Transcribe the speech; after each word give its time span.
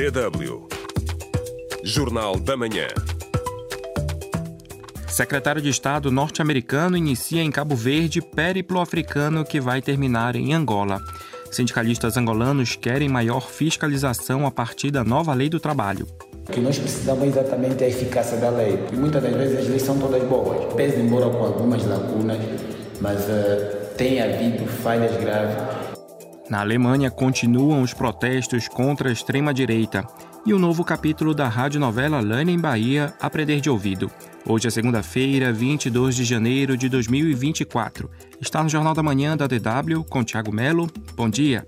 DW 0.00 0.66
Jornal 1.84 2.40
da 2.40 2.56
Manhã. 2.56 2.86
Secretário 5.06 5.60
de 5.60 5.68
Estado 5.68 6.10
norte-americano 6.10 6.96
inicia 6.96 7.42
em 7.42 7.50
Cabo 7.50 7.76
Verde 7.76 8.22
périplo 8.22 8.80
africano 8.80 9.44
que 9.44 9.60
vai 9.60 9.82
terminar 9.82 10.36
em 10.36 10.54
Angola. 10.54 11.02
Sindicalistas 11.50 12.16
angolanos 12.16 12.76
querem 12.76 13.10
maior 13.10 13.46
fiscalização 13.50 14.46
a 14.46 14.50
partir 14.50 14.90
da 14.90 15.04
nova 15.04 15.34
lei 15.34 15.50
do 15.50 15.60
trabalho. 15.60 16.06
O 16.48 16.50
que 16.50 16.60
nós 16.60 16.78
precisamos 16.78 17.28
exatamente 17.28 17.84
é 17.84 17.86
a 17.88 17.90
eficácia 17.90 18.38
da 18.38 18.48
lei. 18.48 18.82
E 18.90 18.96
muitas 18.96 19.22
das 19.22 19.34
vezes 19.34 19.58
as 19.58 19.68
leis 19.68 19.82
são 19.82 19.98
todas 19.98 20.22
boas, 20.22 20.72
pese 20.72 20.98
embora 20.98 21.28
com 21.28 21.44
algumas 21.44 21.84
lacunas, 21.84 22.38
mas 23.02 23.20
uh, 23.24 23.94
tem 23.98 24.22
havido 24.22 24.64
falhas 24.66 25.14
graves. 25.18 25.79
Na 26.50 26.62
Alemanha 26.62 27.12
continuam 27.12 27.80
os 27.80 27.94
protestos 27.94 28.66
contra 28.66 29.08
a 29.08 29.12
extrema-direita 29.12 30.04
e 30.44 30.52
o 30.52 30.58
novo 30.58 30.84
capítulo 30.84 31.32
da 31.32 31.46
radionovela 31.46 32.20
Lane 32.20 32.52
em 32.52 32.58
Bahia, 32.58 33.14
a 33.20 33.30
Prender 33.30 33.60
de 33.60 33.70
Ouvido. 33.70 34.10
Hoje 34.44 34.66
é 34.66 34.70
segunda-feira, 34.70 35.52
22 35.52 36.16
de 36.16 36.24
janeiro 36.24 36.76
de 36.76 36.88
2024. 36.88 38.10
Está 38.40 38.64
no 38.64 38.68
Jornal 38.68 38.94
da 38.94 39.02
Manhã 39.02 39.36
da 39.36 39.46
DW 39.46 40.02
com 40.08 40.24
Tiago 40.24 40.52
Melo. 40.52 40.90
Bom 41.14 41.30
dia. 41.30 41.64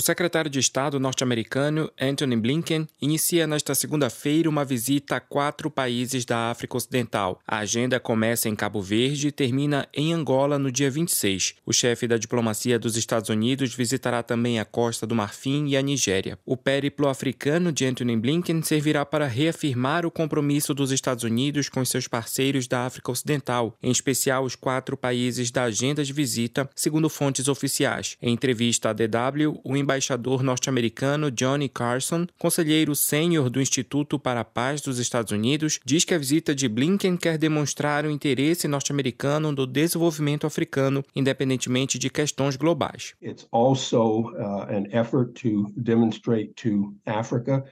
O 0.00 0.02
secretário 0.02 0.50
de 0.50 0.58
Estado 0.58 0.98
norte-americano 0.98 1.92
Antony 2.00 2.34
Blinken 2.34 2.88
inicia 3.02 3.46
nesta 3.46 3.74
segunda-feira 3.74 4.48
uma 4.48 4.64
visita 4.64 5.16
a 5.16 5.20
quatro 5.20 5.70
países 5.70 6.24
da 6.24 6.50
África 6.50 6.78
Ocidental. 6.78 7.38
A 7.46 7.58
agenda 7.58 8.00
começa 8.00 8.48
em 8.48 8.56
Cabo 8.56 8.80
Verde 8.80 9.28
e 9.28 9.30
termina 9.30 9.86
em 9.92 10.14
Angola 10.14 10.58
no 10.58 10.72
dia 10.72 10.90
26. 10.90 11.56
O 11.66 11.72
chefe 11.74 12.08
da 12.08 12.16
diplomacia 12.16 12.78
dos 12.78 12.96
Estados 12.96 13.28
Unidos 13.28 13.74
visitará 13.74 14.22
também 14.22 14.58
a 14.58 14.64
Costa 14.64 15.06
do 15.06 15.14
Marfim 15.14 15.66
e 15.66 15.76
a 15.76 15.82
Nigéria. 15.82 16.38
O 16.46 16.56
périplo 16.56 17.06
africano 17.06 17.70
de 17.70 17.84
Antony 17.84 18.16
Blinken 18.16 18.62
servirá 18.62 19.04
para 19.04 19.26
reafirmar 19.26 20.06
o 20.06 20.10
compromisso 20.10 20.72
dos 20.72 20.92
Estados 20.92 21.24
Unidos 21.24 21.68
com 21.68 21.84
seus 21.84 22.08
parceiros 22.08 22.66
da 22.66 22.86
África 22.86 23.12
Ocidental, 23.12 23.76
em 23.82 23.90
especial 23.90 24.44
os 24.44 24.56
quatro 24.56 24.96
países 24.96 25.50
da 25.50 25.64
agenda 25.64 26.02
de 26.02 26.14
visita, 26.14 26.66
segundo 26.74 27.10
fontes 27.10 27.48
oficiais. 27.48 28.16
Em 28.22 28.32
entrevista 28.32 28.88
à 28.88 28.92
DW, 28.94 29.60
o 29.62 29.76
embaixador 29.90 30.44
norte-americano 30.44 31.32
Johnny 31.32 31.68
Carson, 31.68 32.24
conselheiro 32.38 32.94
sênior 32.94 33.50
do 33.50 33.60
Instituto 33.60 34.20
para 34.20 34.40
a 34.40 34.44
Paz 34.44 34.80
dos 34.80 35.00
Estados 35.00 35.32
Unidos, 35.32 35.80
diz 35.84 36.04
que 36.04 36.14
a 36.14 36.18
visita 36.18 36.54
de 36.54 36.68
Blinken 36.68 37.16
quer 37.16 37.36
demonstrar 37.36 38.04
o 38.04 38.10
interesse 38.10 38.68
norte-americano 38.68 39.50
no 39.50 39.66
desenvolvimento 39.66 40.46
africano, 40.46 41.04
independentemente 41.14 41.98
de 41.98 42.08
questões 42.08 42.54
globais. 42.54 43.14
It's 43.20 43.48
also 43.50 44.30
uh, 44.30 44.62
an 44.70 44.86
effort 44.92 45.32
to 45.42 45.72
demonstrate 45.76 46.52
to 46.62 46.94
Africa 47.04 47.64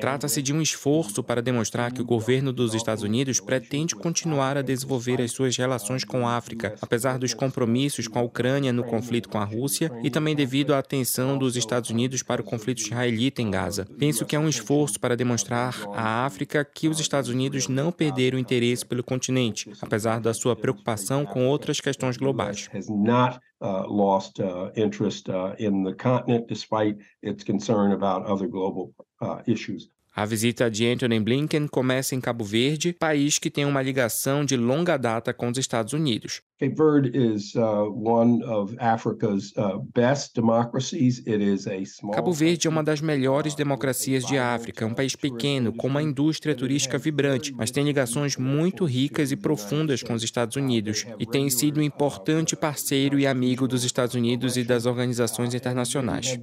Trata-se 0.00 0.42
de 0.42 0.52
um 0.52 0.62
esforço 0.62 1.24
para 1.24 1.42
demonstrar 1.42 1.92
que 1.92 2.00
o 2.00 2.04
governo 2.04 2.52
dos 2.52 2.74
Estados 2.74 3.02
Unidos 3.02 3.40
pretende 3.40 3.96
continuar 3.96 4.56
a 4.56 4.62
desenvolver 4.62 5.20
as 5.20 5.32
suas 5.32 5.56
relações 5.56 6.04
com 6.04 6.26
a 6.26 6.36
África, 6.36 6.76
apesar 6.80 7.18
dos 7.18 7.34
compromissos 7.34 8.06
com 8.06 8.18
a 8.18 8.22
Ucrânia 8.22 8.72
no 8.72 8.84
conflito 8.84 9.28
com 9.28 9.38
a 9.38 9.44
Rússia 9.44 9.90
e 10.02 10.10
também 10.10 10.36
devido 10.36 10.72
à 10.72 10.78
atenção 10.78 11.36
dos 11.36 11.56
Estados 11.56 11.90
Unidos 11.90 12.22
para 12.22 12.42
o 12.42 12.44
conflito 12.44 12.82
israelita 12.82 13.42
em 13.42 13.50
Gaza. 13.50 13.86
Penso 13.98 14.24
que 14.24 14.36
é 14.36 14.38
um 14.38 14.48
esforço 14.48 15.00
para 15.00 15.16
demonstrar 15.16 15.74
à 15.94 16.24
África 16.26 16.64
que 16.64 16.88
os 16.88 17.00
Estados 17.00 17.30
Unidos 17.30 17.66
não 17.66 17.90
perderam 17.90 18.38
interesse 18.38 18.84
pelo 18.84 19.02
continente, 19.02 19.72
apesar 19.80 20.20
da 20.20 20.34
sua 20.34 20.54
preocupação 20.54 21.24
com 21.24 21.46
outras 21.46 21.80
questões 21.80 22.16
globais. 22.16 22.68
Uh, 23.60 23.86
lost 23.88 24.40
uh, 24.40 24.70
interest 24.76 25.28
uh, 25.28 25.54
in 25.58 25.82
the 25.82 25.92
continent 25.92 26.46
despite 26.48 26.96
its 27.22 27.42
concern 27.42 27.92
about 27.92 28.26
other 28.26 28.46
global 28.46 28.94
issues. 29.46 29.88
A 30.18 30.24
visita 30.24 30.68
de 30.68 30.84
Anthony 30.84 31.20
Blinken 31.20 31.68
começa 31.68 32.12
em 32.12 32.20
Cabo 32.20 32.42
Verde, 32.42 32.92
país 32.92 33.38
que 33.38 33.48
tem 33.48 33.64
uma 33.64 33.80
ligação 33.80 34.44
de 34.44 34.56
longa 34.56 34.96
data 34.96 35.32
com 35.32 35.48
os 35.48 35.56
Estados 35.56 35.92
Unidos. 35.92 36.42
Cape 36.58 36.74
Verde 36.74 37.16
is 37.16 37.54
uh, 37.54 37.88
one 37.88 38.42
of 38.42 38.74
Africa's 38.80 39.52
uh, 39.56 39.78
best 39.94 40.34
democracies. 40.34 41.22
It 41.24 41.40
is 41.40 41.68
a 41.68 41.84
small 41.84 42.12
Cabo 42.12 42.32
Verde 42.32 42.66
é 42.66 42.70
uma 42.70 42.82
das 42.82 43.00
melhores 43.00 43.54
democracias 43.54 44.24
de 44.24 44.36
África, 44.36 44.84
um 44.84 44.92
país 44.92 45.14
pequeno 45.14 45.72
com 45.72 45.86
uma 45.86 46.02
indústria 46.02 46.56
turística 46.56 46.98
vibrante, 46.98 47.54
mas 47.56 47.70
tem 47.70 47.84
ligações 47.84 48.36
muito 48.36 48.84
ricas 48.84 49.30
e 49.30 49.36
profundas 49.36 50.02
com 50.02 50.14
os 50.14 50.24
Estados 50.24 50.56
Unidos 50.56 51.06
e 51.16 51.24
tem 51.24 51.48
sido 51.48 51.78
um 51.78 51.82
importante 51.82 52.56
parceiro 52.56 53.20
e 53.20 53.26
amigo 53.26 53.68
dos 53.68 53.84
Estados 53.84 54.16
Unidos 54.16 54.56
e 54.56 54.64
das 54.64 54.84
organizações 54.84 55.54
internacionais. 55.54 56.40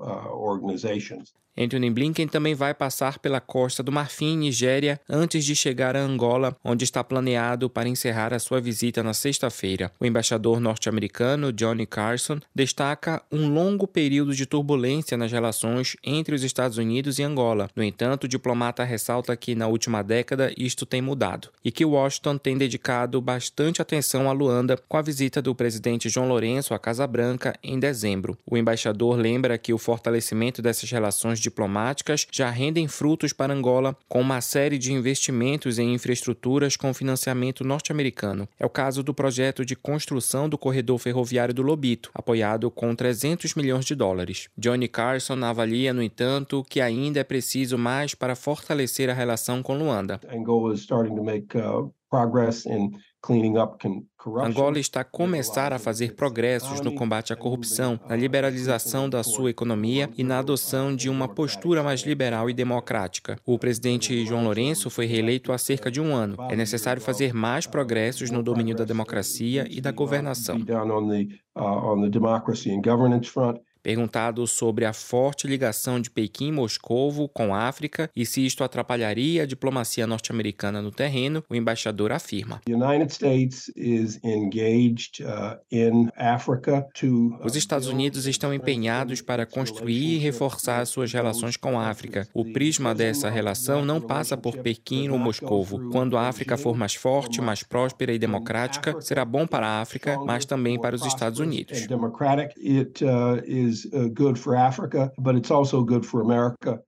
Uh, 0.00 0.28
organizations. 0.28 1.32
Anthony 1.58 1.90
Blinken 1.90 2.28
também 2.28 2.54
vai 2.54 2.74
passar 2.74 3.18
pela 3.18 3.40
costa 3.40 3.82
do 3.82 3.90
Marfim, 3.90 4.36
Nigéria, 4.36 5.00
antes 5.08 5.44
de 5.44 5.56
chegar 5.56 5.96
a 5.96 6.00
Angola, 6.00 6.54
onde 6.62 6.84
está 6.84 7.02
planeado 7.02 7.70
para 7.70 7.88
encerrar 7.88 8.34
a 8.34 8.38
sua 8.38 8.60
visita 8.60 9.02
na 9.02 9.14
sexta-feira. 9.14 9.90
O 9.98 10.04
embaixador 10.04 10.60
norte-americano 10.60 11.52
Johnny 11.52 11.86
Carson 11.86 12.38
destaca 12.54 13.22
um 13.32 13.48
longo 13.48 13.86
período 13.86 14.34
de 14.34 14.44
turbulência 14.44 15.16
nas 15.16 15.32
relações 15.32 15.96
entre 16.04 16.34
os 16.34 16.42
Estados 16.42 16.76
Unidos 16.76 17.18
e 17.18 17.22
Angola. 17.22 17.70
No 17.74 17.82
entanto, 17.82 18.24
o 18.24 18.28
diplomata 18.28 18.84
ressalta 18.84 19.36
que 19.36 19.54
na 19.54 19.66
última 19.66 20.02
década 20.02 20.52
isto 20.56 20.84
tem 20.84 21.00
mudado 21.00 21.48
e 21.64 21.72
que 21.72 21.84
Washington 21.84 22.36
tem 22.36 22.56
dedicado 22.56 23.20
bastante 23.20 23.80
atenção 23.80 24.28
a 24.28 24.32
Luanda 24.32 24.78
com 24.88 24.96
a 24.96 25.02
visita 25.02 25.40
do 25.40 25.54
presidente 25.54 26.08
João 26.08 26.28
Lourenço 26.28 26.74
à 26.74 26.78
Casa 26.78 27.06
Branca 27.06 27.54
em 27.62 27.78
dezembro. 27.78 28.36
O 28.46 28.56
embaixador 28.56 29.16
lembra 29.16 29.56
que 29.56 29.72
o 29.72 29.78
fortalecimento 29.78 30.60
dessas 30.60 30.90
relações 30.90 31.40
diplomáticas 31.46 32.26
já 32.32 32.50
rendem 32.50 32.88
frutos 32.88 33.32
para 33.32 33.54
Angola, 33.54 33.96
com 34.08 34.20
uma 34.20 34.40
série 34.40 34.78
de 34.78 34.92
investimentos 34.92 35.78
em 35.78 35.94
infraestruturas 35.94 36.76
com 36.76 36.92
financiamento 36.92 37.62
norte-americano. 37.62 38.48
É 38.58 38.66
o 38.66 38.70
caso 38.70 39.02
do 39.02 39.14
projeto 39.14 39.64
de 39.64 39.76
construção 39.76 40.48
do 40.48 40.58
corredor 40.58 40.98
ferroviário 40.98 41.54
do 41.54 41.62
Lobito, 41.62 42.10
apoiado 42.12 42.70
com 42.70 42.94
300 42.94 43.54
milhões 43.54 43.84
de 43.84 43.94
dólares. 43.94 44.48
Johnny 44.58 44.88
Carson 44.88 45.44
avalia, 45.44 45.92
no 45.92 46.02
entanto, 46.02 46.64
que 46.68 46.80
ainda 46.80 47.20
é 47.20 47.24
preciso 47.24 47.78
mais 47.78 48.14
para 48.14 48.34
fortalecer 48.34 49.08
a 49.08 49.14
relação 49.14 49.62
com 49.62 49.78
Luanda. 49.78 50.20
Angola 50.28 50.74
is 50.74 50.80
starting 50.80 51.14
to 51.14 51.22
make 51.22 51.56
uh, 51.56 51.92
progress 52.10 52.66
in 52.66 52.90
Angola 54.44 54.78
está 54.78 55.00
a 55.00 55.04
começar 55.04 55.72
a 55.72 55.78
fazer 55.78 56.14
progressos 56.14 56.80
no 56.80 56.92
combate 56.92 57.32
à 57.32 57.36
corrupção, 57.36 57.98
na 58.08 58.16
liberalização 58.16 59.08
da 59.08 59.22
sua 59.22 59.50
economia 59.50 60.10
e 60.16 60.24
na 60.24 60.40
adoção 60.40 60.94
de 60.94 61.08
uma 61.08 61.28
postura 61.28 61.82
mais 61.82 62.00
liberal 62.00 62.50
e 62.50 62.54
democrática. 62.54 63.38
O 63.44 63.58
presidente 63.58 64.26
João 64.26 64.44
Lourenço 64.44 64.90
foi 64.90 65.06
reeleito 65.06 65.52
há 65.52 65.58
cerca 65.58 65.90
de 65.90 66.00
um 66.00 66.12
ano. 66.14 66.36
É 66.50 66.56
necessário 66.56 67.00
fazer 67.00 67.32
mais 67.32 67.66
progressos 67.66 68.30
no 68.30 68.42
domínio 68.42 68.74
da 68.74 68.84
democracia 68.84 69.66
e 69.70 69.80
da 69.80 69.92
governação. 69.92 70.58
Perguntado 73.86 74.44
sobre 74.48 74.84
a 74.84 74.92
forte 74.92 75.46
ligação 75.46 76.00
de 76.00 76.10
Pequim 76.10 76.48
e 76.48 76.52
Moscovo 76.52 77.28
com 77.28 77.54
a 77.54 77.68
África 77.68 78.10
e 78.16 78.26
se 78.26 78.44
isto 78.44 78.64
atrapalharia 78.64 79.44
a 79.44 79.46
diplomacia 79.46 80.08
norte-americana 80.08 80.82
no 80.82 80.90
terreno, 80.90 81.44
o 81.48 81.54
embaixador 81.54 82.10
afirma. 82.10 82.62
Os 87.44 87.54
Estados 87.54 87.86
Unidos 87.86 88.26
estão 88.26 88.52
empenhados 88.52 89.22
para 89.22 89.46
construir 89.46 90.16
e 90.16 90.18
reforçar 90.18 90.84
suas 90.84 91.12
relações 91.12 91.56
com 91.56 91.78
a 91.78 91.88
África. 91.88 92.26
O 92.34 92.44
prisma 92.44 92.92
dessa 92.92 93.30
relação 93.30 93.84
não 93.84 94.00
passa 94.00 94.36
por 94.36 94.56
Pequim 94.56 95.10
ou 95.10 95.16
Moscovo. 95.16 95.90
Quando 95.92 96.16
a 96.16 96.28
África 96.28 96.56
for 96.56 96.76
mais 96.76 96.96
forte, 96.96 97.40
mais 97.40 97.62
próspera 97.62 98.12
e 98.12 98.18
democrática, 98.18 99.00
será 99.00 99.24
bom 99.24 99.46
para 99.46 99.64
a 99.64 99.80
África, 99.80 100.18
mas 100.26 100.44
também 100.44 100.76
para 100.76 100.96
os 100.96 101.06
Estados 101.06 101.38
Unidos 101.38 101.86
is 103.76 103.86
uh, 103.92 104.08
good 104.08 104.38
for 104.38 104.56
Africa, 104.56 105.12
but 105.18 105.36
it's 105.36 105.50
also 105.50 105.84
good 105.84 106.06
for 106.06 106.20
America. 106.20 106.82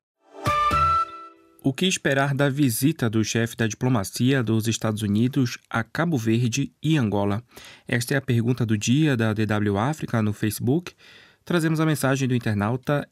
O 1.62 1.72
que 1.72 1.86
esperar 1.86 2.34
da 2.34 2.48
visita 2.48 3.10
do 3.10 3.22
chefe 3.24 3.56
da 3.56 3.66
diplomacia 3.66 4.42
dos 4.42 4.68
Estados 4.68 5.02
Unidos 5.02 5.58
a 5.68 5.82
Cabo 5.82 6.16
Verde 6.16 6.72
e 6.82 6.96
Angola? 6.96 7.42
Esta 7.86 8.14
é 8.14 8.16
a 8.16 8.22
pergunta 8.22 8.64
do 8.64 8.78
dia 8.78 9.16
da 9.16 9.34
DW 9.34 9.76
África 9.76 10.22
no 10.22 10.32
Facebook. 10.32 10.94
Trazemos 11.44 11.80
a 11.80 11.86
mensagem 11.86 12.28
do 12.28 12.34
internauta 12.34 13.08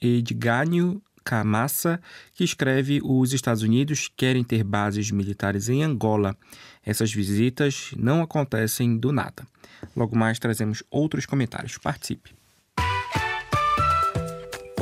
Edgânio 0.00 1.02
Camassa, 1.24 2.00
que 2.34 2.44
escreve: 2.44 3.00
Os 3.02 3.32
Estados 3.32 3.62
Unidos 3.62 4.08
querem 4.16 4.44
ter 4.44 4.62
bases 4.62 5.10
militares 5.10 5.68
em 5.68 5.82
Angola. 5.82 6.36
Essas 6.84 7.12
visitas 7.12 7.90
não 7.96 8.20
acontecem 8.22 8.98
do 8.98 9.12
nada. 9.12 9.46
Logo 9.96 10.16
mais 10.16 10.38
trazemos 10.38 10.82
outros 10.90 11.24
comentários. 11.24 11.78
Participe 11.78 12.41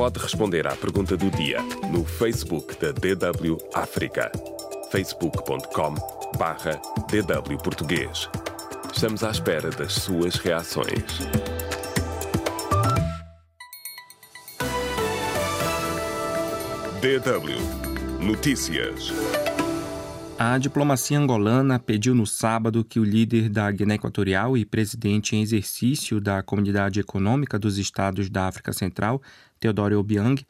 pode 0.01 0.19
responder 0.19 0.67
à 0.67 0.75
pergunta 0.75 1.15
do 1.15 1.31
dia 1.31 1.59
no 1.93 2.07
Facebook 2.07 2.75
da 2.81 2.91
DW 2.91 3.59
África. 3.75 4.33
facebook.com 4.91 5.95
DW 7.11 7.59
Português. 7.63 8.27
Estamos 8.95 9.23
à 9.23 9.31
espera 9.31 9.69
das 9.69 9.93
suas 9.93 10.37
reações. 10.37 11.05
DW 17.03 18.25
Notícias. 18.25 19.40
A 20.43 20.57
diplomacia 20.57 21.19
angolana 21.19 21.79
pediu 21.79 22.15
no 22.15 22.27
sábado 22.27 22.83
que 22.83 22.99
o 22.99 23.05
líder 23.05 23.51
da 23.51 23.71
Guiné 23.71 23.97
Equatorial 23.97 24.57
e 24.57 24.65
presidente 24.65 25.37
em 25.37 25.43
exercício 25.43 26.19
da 26.19 26.43
Comunidade 26.43 26.99
Econômica 26.99 27.59
dos 27.59 27.77
Estados 27.77 28.31
da 28.31 28.47
África 28.47 28.73
Central, 28.73 29.21
Teodoro 29.61 29.99
Obiang, 29.99 30.43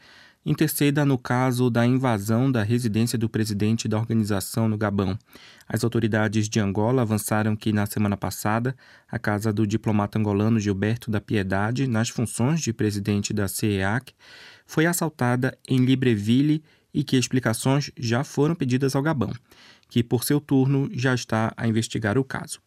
interceda 0.46 1.04
no 1.04 1.18
caso 1.18 1.68
da 1.68 1.84
invasão 1.84 2.52
da 2.52 2.62
residência 2.62 3.18
do 3.18 3.28
presidente 3.28 3.88
da 3.88 3.98
organização 3.98 4.68
no 4.68 4.78
Gabão. 4.78 5.18
As 5.66 5.82
autoridades 5.82 6.48
de 6.48 6.60
Angola 6.60 7.02
avançaram 7.02 7.56
que, 7.56 7.72
na 7.72 7.84
semana 7.84 8.16
passada, 8.16 8.76
a 9.10 9.18
casa 9.18 9.52
do 9.52 9.66
diplomata 9.66 10.20
angolano 10.20 10.60
Gilberto 10.60 11.10
da 11.10 11.20
Piedade, 11.20 11.88
nas 11.88 12.08
funções 12.08 12.60
de 12.60 12.72
presidente 12.72 13.32
da 13.32 13.48
CEAC, 13.48 14.14
foi 14.64 14.86
assaltada 14.86 15.58
em 15.68 15.84
Libreville 15.84 16.62
e 16.92 17.04
que 17.04 17.16
explicações 17.16 17.90
já 17.96 18.24
foram 18.24 18.54
pedidas 18.54 18.96
ao 18.96 19.02
Gabão, 19.02 19.32
que, 19.90 20.02
por 20.02 20.24
seu 20.24 20.40
turno, 20.40 20.88
já 20.92 21.14
está 21.14 21.52
a 21.56 21.68
investigar 21.68 22.16
o 22.16 22.24
caso. 22.24 22.60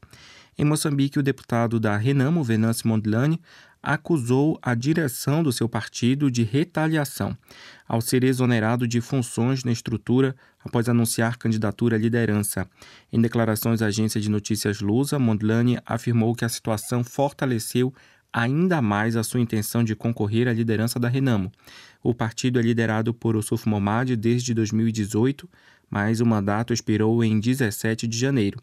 Em 0.58 0.66
Moçambique, 0.66 1.18
o 1.18 1.24
deputado 1.24 1.80
da 1.80 1.98
Renamo, 1.98 2.44
Venance 2.44 2.86
Mondlane, 2.86 3.42
acusou 3.82 4.58
a 4.62 4.74
direção 4.74 5.44
do 5.44 5.52
seu 5.52 5.68
partido 5.68 6.32
de 6.32 6.44
retaliação 6.44 7.38
ao 7.86 8.00
ser 8.00 8.24
exonerado 8.24 8.88
de 8.88 9.02
funções 9.02 9.66
na 9.66 9.72
estrutura 9.72 10.36
após 10.64 10.88
anunciar 10.88 11.38
candidatura 11.38 11.98
à 11.98 12.00
liderança. 12.00 12.66
Em 13.12 13.20
declarações 13.20 13.82
à 13.82 13.88
agência 13.88 14.22
de 14.22 14.30
notícias 14.30 14.80
Lusa, 14.80 15.20
Mondlane 15.20 15.80
afirmou 15.86 16.34
que 16.34 16.46
a 16.46 16.50
situação 16.50 17.04
fortaleceu 17.04 17.94
ainda 18.32 18.82
mais 18.82 19.16
a 19.16 19.24
sua 19.24 19.42
intenção 19.42 19.84
de 19.84 19.96
concorrer 19.96 20.48
à 20.48 20.54
liderança 20.54 21.00
da 21.00 21.10
Renamo. 21.10 21.52
O 22.02 22.16
partido 22.16 22.60
é 22.60 22.64
liderado 22.64 23.14
por 23.14 23.36
Ossuf 23.36 23.68
Momad 23.68 24.16
desde 24.16 24.54
2018, 24.54 25.48
mas 25.94 26.20
o 26.20 26.26
mandato 26.26 26.74
expirou 26.74 27.24
em 27.24 27.40
17 27.40 28.08
de 28.08 28.18
janeiro. 28.18 28.60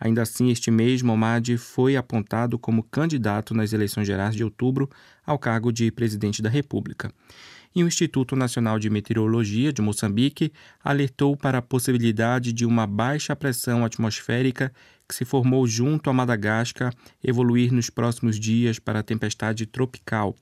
Ainda 0.00 0.22
assim, 0.22 0.50
este 0.50 0.70
mês, 0.70 1.02
Momad 1.02 1.46
foi 1.58 1.94
apontado 1.94 2.58
como 2.58 2.82
candidato 2.82 3.52
nas 3.52 3.74
eleições 3.74 4.06
gerais 4.06 4.34
de 4.34 4.42
outubro 4.42 4.88
ao 5.26 5.38
cargo 5.38 5.70
de 5.70 5.90
presidente 5.90 6.40
da 6.40 6.48
República 6.48 7.12
e 7.74 7.84
o 7.84 7.86
Instituto 7.86 8.34
Nacional 8.34 8.78
de 8.78 8.90
Meteorologia 8.90 9.72
de 9.72 9.80
Moçambique 9.80 10.52
alertou 10.82 11.36
para 11.36 11.58
a 11.58 11.62
possibilidade 11.62 12.52
de 12.52 12.66
uma 12.66 12.86
baixa 12.86 13.36
pressão 13.36 13.84
atmosférica 13.84 14.72
que 15.08 15.14
se 15.14 15.24
formou 15.24 15.66
junto 15.66 16.10
a 16.10 16.12
Madagascar 16.12 16.92
evoluir 17.22 17.72
nos 17.72 17.90
próximos 17.90 18.38
dias 18.38 18.78
para 18.78 19.00
a 19.00 19.02
tempestade 19.02 19.66
tropical. 19.66 20.36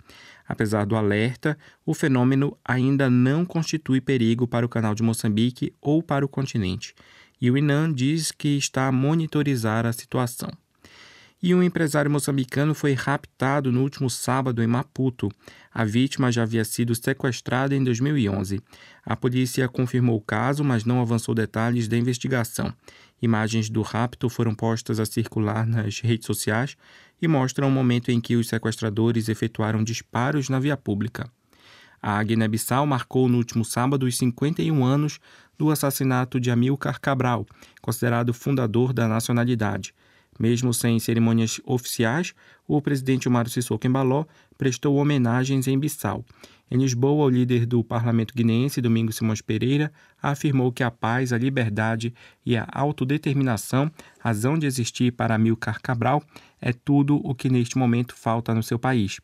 Apesar 0.49 0.87
do 0.87 0.97
alerta, 0.97 1.59
o 1.85 1.93
fenômeno 1.93 2.57
ainda 2.65 3.11
não 3.11 3.45
constitui 3.45 4.01
perigo 4.01 4.49
para 4.49 4.65
o 4.65 4.69
canal 4.69 4.95
de 4.95 5.03
Moçambique 5.03 5.75
ou 5.81 6.03
para 6.03 6.25
o 6.25 6.29
continente. 6.29 6.95
E 7.41 7.51
o 7.51 7.59
INAM 7.59 7.93
diz 7.93 8.33
que 8.33 8.57
está 8.57 8.89
a 8.89 8.93
monitorizar 8.93 9.85
a 9.85 9.93
situação 9.93 10.51
e 11.43 11.55
um 11.55 11.63
empresário 11.63 12.11
moçambicano 12.11 12.75
foi 12.75 12.93
raptado 12.93 13.71
no 13.71 13.83
último 13.83 14.11
sábado 14.11 14.63
em 14.63 14.67
Maputo. 14.67 15.31
A 15.73 15.85
vítima 15.85 16.33
já 16.33 16.43
havia 16.43 16.65
sido 16.65 16.95
sequestrada 16.95 17.75
em 17.75 17.85
2011. 17.85 18.61
A 19.05 19.17
polícia 19.17 19.69
confirmou 19.69 20.17
o 20.17 20.21
caso, 20.21 20.65
mas 20.65 20.85
não 20.85 21.01
avançou 21.01 21.35
detalhes 21.35 21.87
da 21.87 21.97
investigação. 21.97 22.73
Imagens 23.23 23.71
do 23.71 23.83
rapto 23.83 24.29
foram 24.29 24.55
postas 24.55 24.99
a 24.99 25.07
circular 25.07 25.67
nas 25.67 26.01
redes 26.01 26.27
sociais 26.27 26.77
e 27.21 27.29
mostram 27.29 27.69
o 27.69 27.71
momento 27.71 28.11
em 28.11 28.21
que 28.21 28.37
os 28.37 28.49
sequestradores 28.49 29.29
efetuaram 29.29 29.83
disparos 29.83 30.49
na 30.49 30.59
via 30.59 30.77
pública. 30.77 31.31
A 32.01 32.23
Guiné-Bissau 32.23 32.87
marcou 32.87 33.29
no 33.29 33.39
último 33.39 33.65
sábado 33.65 34.07
os 34.07 34.17
51 34.17 34.85
anos 34.85 35.19
do 35.59 35.71
assassinato 35.71 36.39
de 36.39 36.51
Amilcar 36.51 37.01
Cabral, 37.01 37.45
considerado 37.83 38.33
fundador 38.33 38.93
da 38.93 39.09
nacionalidade. 39.09 39.93
Mesmo 40.39 40.73
sem 40.73 41.01
cerimônias 41.01 41.61
oficiais, 41.65 42.33
o 42.67 42.81
presidente 42.81 43.29
Mário 43.29 43.51
Sissoko 43.51 43.85
Embaló 43.85 44.25
prestou 44.57 44.97
homenagens 44.97 45.67
em 45.67 45.77
Bissau. 45.77 46.25
Em 46.71 46.77
Lisboa, 46.77 47.25
o 47.25 47.31
líder 47.31 47.65
do 47.65 47.83
parlamento 47.83 48.35
guineense, 48.35 48.83
Domingos 48.83 49.17
Simões 49.17 49.41
Pereira, 49.41 49.91
afirmou 50.23 50.71
que 50.71 50.83
a 50.83 50.91
paz, 50.91 51.33
a 51.33 51.39
liberdade 51.39 52.13
e 52.45 52.57
a 52.57 52.67
autodeterminação, 52.71 53.91
razão 54.19 54.59
de 54.59 54.67
existir 54.67 55.13
para 55.13 55.35
Amilcar 55.35 55.81
Cabral, 55.81 56.23
é 56.61 56.73
tudo 56.73 57.21
o 57.25 57.35
que 57.35 57.49
neste 57.49 57.79
momento 57.79 58.15
falta 58.15 58.55
no 58.55 58.63
seu 58.63 58.79
país. 58.79 59.19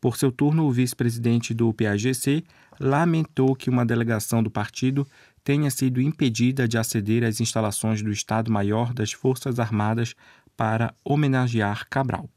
Por 0.00 0.16
seu 0.16 0.32
turno, 0.32 0.64
o 0.64 0.72
vice-presidente 0.72 1.52
do 1.52 1.72
PAGC 1.74 2.44
lamentou 2.80 3.54
que 3.54 3.68
uma 3.68 3.84
delegação 3.84 4.42
do 4.42 4.50
partido 4.50 5.06
tenha 5.44 5.70
sido 5.70 6.00
impedida 6.00 6.68
de 6.68 6.78
aceder 6.78 7.24
às 7.24 7.40
instalações 7.40 8.02
do 8.02 8.10
Estado-Maior 8.10 8.94
das 8.94 9.12
Forças 9.12 9.58
Armadas 9.58 10.14
para 10.56 10.94
homenagear 11.04 11.86
Cabral. 11.88 12.28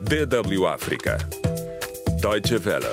DW 0.00 0.66
África. 0.66 1.16
Deutsche 2.22 2.54
Welle. 2.54 2.86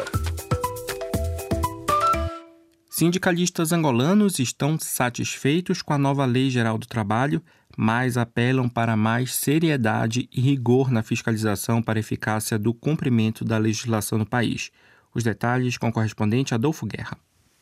Sindicalistas 2.90 3.72
angolanos 3.72 4.40
estão 4.40 4.76
satisfeitos 4.80 5.84
com 5.84 5.94
a 5.94 6.00
nova 6.00 6.26
Lei 6.26 6.50
Geral 6.50 6.80
do 6.80 6.88
Trabalho, 6.88 7.40
mas 7.78 8.18
apelam 8.18 8.68
para 8.68 8.98
mais 8.98 9.36
seriedade 9.36 10.28
e 10.34 10.42
rigor 10.42 10.90
na 10.90 11.04
fiscalização 11.04 11.80
para 11.80 12.00
eficácia 12.00 12.58
do 12.58 12.74
cumprimento 12.74 13.46
da 13.46 13.60
legislação 13.60 14.18
no 14.18 14.26
país. 14.26 14.72
Os 15.14 15.24
detalhes 15.24 15.78
com 15.78 15.90
o 15.90 15.94
correspondente 15.94 16.56
Adolfo 16.56 16.88
Guerra. 16.88 17.16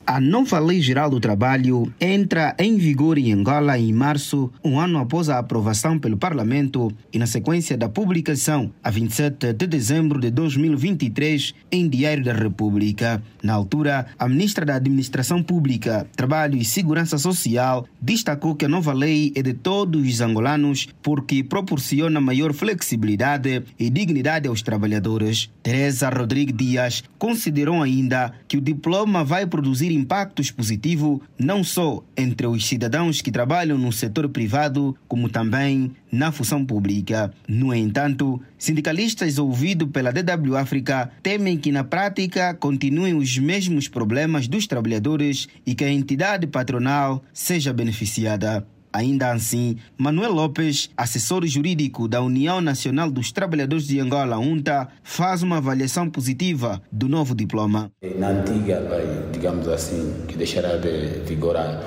A 0.09 0.21
nova 0.21 0.57
Lei 0.57 0.79
Geral 0.79 1.09
do 1.09 1.19
Trabalho 1.19 1.93
entra 1.99 2.55
em 2.57 2.77
vigor 2.77 3.17
em 3.17 3.33
Angola 3.33 3.77
em 3.77 3.91
março, 3.91 4.49
um 4.63 4.79
ano 4.79 4.99
após 4.99 5.27
a 5.27 5.37
aprovação 5.37 5.99
pelo 5.99 6.15
Parlamento 6.15 6.89
e 7.11 7.19
na 7.19 7.27
sequência 7.27 7.77
da 7.77 7.89
publicação, 7.89 8.71
a 8.81 8.89
27 8.89 9.51
de 9.51 9.67
dezembro 9.67 10.21
de 10.21 10.31
2023, 10.31 11.53
em 11.69 11.89
Diário 11.89 12.23
da 12.23 12.31
República. 12.31 13.21
Na 13.43 13.53
altura, 13.53 14.05
a 14.17 14.29
ministra 14.29 14.65
da 14.65 14.75
Administração 14.75 15.43
Pública, 15.43 16.07
Trabalho 16.15 16.57
e 16.57 16.63
Segurança 16.63 17.17
Social 17.17 17.85
destacou 18.01 18.55
que 18.55 18.63
a 18.63 18.69
nova 18.69 18.93
lei 18.93 19.33
é 19.35 19.41
de 19.41 19.53
todos 19.53 20.07
os 20.07 20.21
angolanos 20.21 20.87
porque 21.03 21.43
proporciona 21.43 22.21
maior 22.21 22.53
flexibilidade 22.53 23.61
e 23.77 23.89
dignidade 23.89 24.47
aos 24.47 24.61
trabalhadores. 24.61 25.49
Teresa 25.61 26.07
Rodrigues 26.07 26.55
Dias 26.55 27.03
considerou 27.19 27.83
ainda 27.83 28.31
que 28.47 28.55
o 28.55 28.61
diploma 28.61 29.21
vai 29.25 29.45
produzir 29.45 29.96
impactos 29.97 30.51
positivos 30.51 31.19
não 31.37 31.63
só 31.63 32.03
entre 32.15 32.47
os 32.47 32.65
cidadãos 32.65 33.21
que 33.21 33.31
trabalham 33.31 33.77
no 33.77 33.91
setor 33.91 34.29
privado, 34.29 34.95
como 35.07 35.27
também 35.27 35.91
na 36.11 36.31
função 36.31 36.65
pública. 36.65 37.33
No 37.47 37.73
entanto, 37.73 38.41
sindicalistas 38.57 39.37
ouvidos 39.37 39.89
pela 39.91 40.11
DW 40.11 40.55
África 40.55 41.11
temem 41.21 41.57
que 41.57 41.71
na 41.71 41.83
prática 41.83 42.53
continuem 42.53 43.15
os 43.15 43.37
mesmos 43.37 43.87
problemas 43.87 44.47
dos 44.47 44.67
trabalhadores 44.67 45.47
e 45.65 45.75
que 45.75 45.83
a 45.83 45.91
entidade 45.91 46.47
patronal 46.47 47.23
seja 47.33 47.73
beneficiada. 47.73 48.65
Ainda 48.97 49.31
assim, 49.31 49.77
Manuel 49.95 50.33
Lopes, 50.33 50.89
assessor 50.97 51.45
jurídico 51.45 52.07
da 52.07 52.19
União 52.19 52.59
Nacional 52.59 53.11
dos 53.11 53.31
Trabalhadores 53.31 53.85
de 53.85 53.99
Angola, 53.99 54.39
UNTA, 54.39 54.87
faz 55.03 55.43
uma 55.43 55.57
avaliação 55.57 56.09
positiva 56.09 56.81
do 56.91 57.07
novo 57.07 57.35
diploma. 57.35 57.91
Na 58.17 58.29
antiga 58.29 58.79
lei, 58.79 59.29
digamos 59.31 59.67
assim, 59.67 60.25
que 60.27 60.35
deixará 60.35 60.77
de 60.77 61.21
vigorar, 61.27 61.79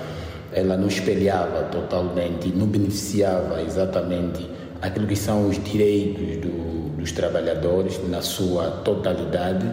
ela 0.52 0.76
não 0.76 0.86
espelhava 0.86 1.64
totalmente, 1.64 2.48
não 2.50 2.68
beneficiava 2.68 3.60
exatamente 3.60 4.48
aquilo 4.80 5.08
que 5.08 5.16
são 5.16 5.48
os 5.48 5.60
direitos 5.64 6.36
do, 6.36 6.96
dos 6.96 7.10
trabalhadores 7.10 8.00
na 8.08 8.22
sua 8.22 8.70
totalidade, 8.84 9.66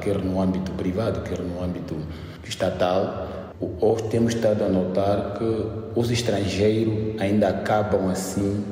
quer 0.00 0.18
no 0.18 0.40
âmbito 0.40 0.70
privado, 0.70 1.20
quer 1.22 1.40
no 1.40 1.64
âmbito 1.64 1.96
estatal 2.44 3.45
Hoje 3.58 4.02
temos 4.10 4.34
estado 4.34 4.64
a 4.64 4.68
notar 4.68 5.38
que 5.38 5.98
os 5.98 6.10
estrangeiros 6.10 7.18
ainda 7.18 7.48
acabam 7.48 8.10
assim 8.10 8.62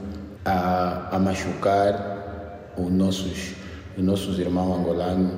a, 0.45 1.17
a 1.17 1.19
machucar 1.19 2.75
os 2.77 2.93
nossos, 2.93 3.55
os 3.97 4.05
nossos 4.05 4.39
irmãos 4.39 4.79
angolanos. 4.79 5.33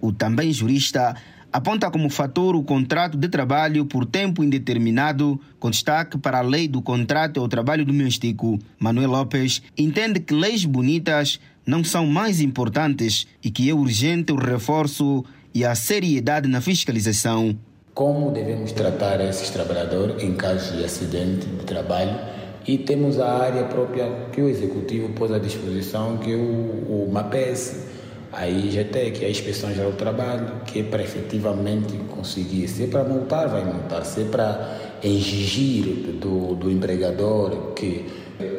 O 0.00 0.12
também 0.12 0.52
jurista 0.52 1.16
aponta 1.52 1.90
como 1.90 2.08
fator 2.08 2.54
o 2.54 2.62
contrato 2.62 3.18
de 3.18 3.28
trabalho 3.28 3.84
por 3.84 4.06
tempo 4.06 4.44
indeterminado, 4.44 5.40
com 5.58 5.70
destaque 5.70 6.16
para 6.16 6.38
a 6.38 6.42
lei 6.42 6.68
do 6.68 6.80
contrato 6.80 7.40
ao 7.40 7.48
trabalho 7.48 7.84
doméstico. 7.84 8.60
Manuel 8.78 9.10
Lopes 9.10 9.60
entende 9.76 10.20
que 10.20 10.32
leis 10.32 10.64
bonitas 10.64 11.40
não 11.66 11.82
são 11.82 12.06
mais 12.06 12.40
importantes 12.40 13.26
e 13.42 13.50
que 13.50 13.68
é 13.68 13.74
urgente 13.74 14.30
o 14.30 14.36
reforço 14.36 15.24
e 15.52 15.64
a 15.64 15.74
seriedade 15.74 16.46
na 16.48 16.60
fiscalização 16.60 17.58
como 17.98 18.30
devemos 18.30 18.70
tratar 18.70 19.20
esses 19.20 19.50
trabalhadores 19.50 20.22
em 20.22 20.32
caso 20.36 20.76
de 20.76 20.84
acidente 20.84 21.48
de 21.48 21.64
trabalho 21.64 22.16
E 22.64 22.78
temos 22.78 23.18
a 23.18 23.28
área 23.28 23.64
própria 23.64 24.06
que 24.30 24.40
o 24.40 24.48
Executivo 24.48 25.08
pôs 25.14 25.32
à 25.32 25.38
disposição, 25.40 26.16
que 26.18 26.32
é 26.32 26.36
o, 26.36 26.38
o 26.38 27.08
MAPES, 27.10 27.86
a 28.32 28.46
IGT, 28.46 29.10
que 29.10 29.24
é 29.24 29.26
a 29.26 29.30
Inspeção 29.30 29.74
Geral 29.74 29.90
do 29.90 29.96
Trabalho, 29.96 30.60
que 30.64 30.78
é 30.78 30.82
para 30.84 31.02
efetivamente 31.02 31.92
conseguir, 32.14 32.68
se 32.68 32.84
é 32.84 32.86
para 32.86 33.02
multar, 33.02 33.48
vai 33.48 33.64
multar, 33.64 34.04
se 34.04 34.20
é 34.20 34.24
para 34.26 34.78
exigir 35.02 35.84
do, 36.20 36.54
do 36.54 36.70
empregador 36.70 37.72
que 37.74 38.06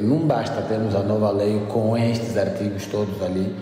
não 0.01 0.17
basta 0.17 0.61
termos 0.63 0.93
a 0.95 1.03
nova 1.03 1.31
lei 1.31 1.61
com 1.69 1.95
estes 1.95 2.35
artigos 2.35 2.87
todos 2.87 3.21
ali 3.21 3.55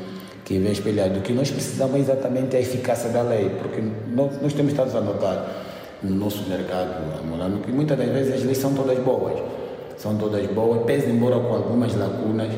que 0.43 0.57
vem 0.57 0.72
espelhado. 0.72 1.19
O 1.19 1.22
que 1.22 1.34
nós 1.34 1.51
precisamos 1.51 1.98
é 1.98 2.00
exatamente 2.00 2.55
a 2.55 2.60
eficácia 2.60 3.12
da 3.12 3.22
lei, 3.22 3.51
porque 3.62 3.84
nós, 4.15 4.41
nós 4.41 4.53
temos 4.53 4.72
estado 4.72 4.98
a 4.98 5.01
notar 5.01 5.66
no 6.04 6.16
nosso 6.16 6.48
mercado 6.48 7.25
morando 7.25 7.62
que 7.63 7.72
muitas 7.72 7.98
das 7.98 8.10
vezes 8.10 8.34
as 8.34 8.44
leis 8.44 8.58
são 8.58 8.74
todas 8.74 8.98
boas, 9.00 9.42
são 9.98 10.18
todas 10.18 10.46
boas, 10.48 10.84
pese 10.86 11.10
embora 11.10 11.39
com 11.39 11.54
algumas 11.54 11.96
lacunas, 11.96 12.54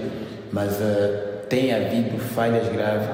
mas 0.52 0.74
uh, 0.74 1.48
tem 1.48 1.74
havido 1.74 2.18
falhas 2.20 2.68
graves 2.70 3.08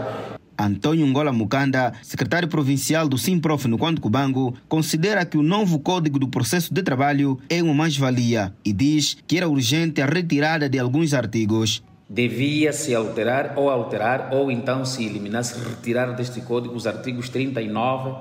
Antônio 0.58 1.06
Ngola 1.06 1.34
Mukanda, 1.34 1.94
secretário 2.02 2.48
provincial 2.48 3.10
do 3.10 3.18
Simprof 3.18 3.68
no 3.68 3.78
Quanto 3.78 4.02
Cubango, 4.02 4.54
considera 4.70 5.26
que 5.26 5.38
o 5.38 5.44
novo 5.44 5.80
Código 5.80 6.18
do 6.18 6.30
Processo 6.30 6.74
de 6.74 6.82
Trabalho 6.82 7.38
é 7.50 7.62
uma 7.62 7.74
mais-valia 7.74 8.54
e 8.64 8.72
diz 8.72 9.18
que 9.28 9.38
era 9.38 9.50
urgente 9.50 10.02
a 10.02 10.06
retirada 10.06 10.70
de 10.70 10.80
alguns 10.80 11.14
artigos. 11.14 11.84
Devia 12.10 12.72
se 12.72 12.96
alterar 12.96 13.54
ou 13.58 13.70
alterar 13.70 14.30
ou 14.32 14.50
então 14.50 14.86
se 14.86 15.06
eliminar, 15.06 15.44
se 15.44 15.60
retirar 15.60 16.16
deste 16.16 16.40
código 16.40 16.76
os 16.76 16.88
artigos 16.88 17.28
39, 17.28 18.16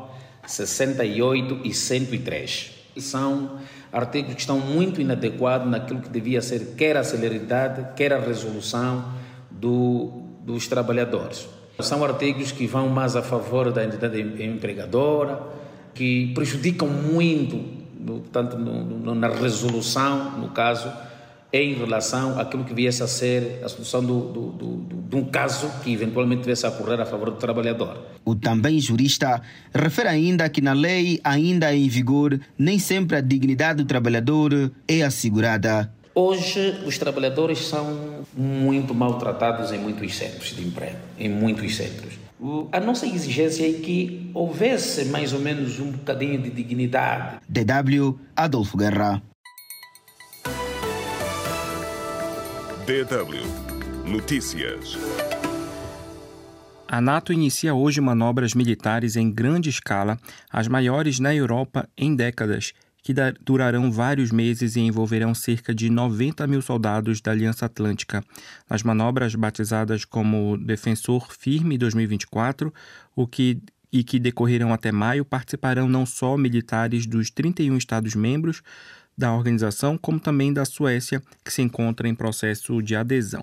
68 0.47 1.61
e 1.65 1.75
103. 1.75 2.73
São 2.99 3.59
artigos 3.93 4.35
que 4.35 4.41
estão 4.41 4.59
muito 4.59 5.01
inadequados 5.01 5.69
naquilo 5.69 6.01
que 6.01 6.09
devia 6.09 6.43
ser 6.43 6.75
quer 6.77 6.97
a 6.97 7.05
celeridade, 7.05 7.95
quer 7.97 8.13
a 8.13 8.21
resolução 8.21 9.13
do, 9.51 10.23
dos 10.41 10.67
trabalhadores. 10.67 11.49
São 11.81 12.05
artigos 12.05 12.53
que 12.53 12.67
vão 12.67 12.89
mais 12.89 13.17
a 13.17 13.23
favor 13.23 13.73
da 13.73 13.85
entidade 13.85 14.21
empregadora, 14.21 15.43
que 15.93 16.33
prejudicam 16.35 16.89
muito, 16.89 17.65
tanto 18.31 18.57
na 18.57 19.29
resolução, 19.29 20.39
no 20.39 20.51
caso, 20.51 20.93
em 21.55 21.73
relação 21.73 22.37
àquilo 22.41 22.65
que 22.65 22.75
viesse 22.75 23.01
a 23.01 23.07
ser 23.07 23.61
a 23.63 23.69
solução 23.69 24.05
do, 24.05 24.33
do, 24.33 24.47
do, 24.49 25.03
de 25.09 25.15
um 25.15 25.25
caso 25.25 25.71
que 25.85 25.93
eventualmente 25.93 26.45
viesse 26.45 26.67
a 26.67 26.69
ocorrer 26.69 26.99
a 26.99 27.07
favor 27.07 27.31
do 27.31 27.37
trabalhador. 27.37 27.97
O 28.25 28.35
também 28.35 28.81
jurista 28.81 29.41
refere 29.73 30.09
ainda 30.09 30.49
que 30.49 30.61
na 30.61 30.73
lei 30.73 31.21
ainda 31.23 31.73
em 31.73 31.89
vigor 31.89 32.41
nem 32.59 32.81
sempre 32.81 33.17
a 33.17 33.21
dignidade 33.21 33.85
do 33.85 33.87
trabalhador 33.87 34.73
é 34.89 35.03
assegurada. 35.03 35.93
Hoje, 36.13 36.75
os 36.85 36.99
trabalhadores 36.99 37.59
são 37.61 38.25
muito 38.37 38.93
maltratados 38.93 39.71
em 39.71 39.79
muitos 39.79 40.13
centros 40.17 40.57
de 40.57 40.63
emprego, 40.67 40.99
em 41.17 41.29
muitos 41.29 41.77
centros. 41.77 42.15
A 42.73 42.81
nossa 42.81 43.07
exigência 43.07 43.69
é 43.69 43.75
que 43.75 44.29
houvesse 44.35 45.05
mais 45.05 45.33
ou 45.33 45.39
menos 45.39 45.79
um 45.79 45.93
bocadinho 45.93 46.43
de 46.43 46.51
dignidade. 46.51 47.37
DW 47.49 48.19
Adolfo 48.37 48.77
Guerra. 48.77 49.23
DW 52.85 53.41
Notícias. 54.07 54.99
A 56.87 57.00
NATO 57.00 57.33
inicia 57.33 57.75
hoje 57.75 57.99
manobras 57.99 58.53
militares 58.53 59.17
em 59.17 59.33
grande 59.33 59.71
escala, 59.71 60.19
as 60.50 60.69
maiores 60.69 61.19
na 61.19 61.35
Europa 61.35 61.88
em 61.97 62.14
décadas, 62.14 62.75
que 63.03 63.14
durarão 63.41 63.91
vários 63.91 64.31
meses 64.31 64.76
e 64.76 64.81
envolverão 64.81 65.35
cerca 65.35 65.75
de 65.75 65.88
90 65.88 66.47
mil 66.47 66.61
soldados 66.61 67.23
da 67.23 67.31
Aliança 67.31 67.64
Atlântica. 67.64 68.23
Nas 68.69 68.83
manobras 68.83 69.35
batizadas 69.35 70.05
como 70.05 70.59
Defensor 70.59 71.33
Firme 71.33 71.79
2024, 71.79 72.71
o 73.17 73.26
que 73.26 73.62
e 73.91 74.03
que 74.03 74.19
decorrerão 74.19 74.73
até 74.73 74.91
maio, 74.91 75.25
participarão 75.25 75.88
não 75.88 76.05
só 76.05 76.37
militares 76.37 77.07
dos 77.07 77.31
31 77.31 77.76
Estados-membros 77.76 78.61
da 79.16 79.33
organização, 79.33 79.97
como 79.97 80.18
também 80.18 80.52
da 80.52 80.64
Suécia, 80.64 81.23
que 81.44 81.52
se 81.52 81.62
encontra 81.62 82.09
em 82.09 82.14
processo 82.14 82.83
de 82.83 82.97
adesão. 82.97 83.42